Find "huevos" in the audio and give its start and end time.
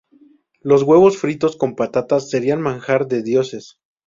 0.81-1.17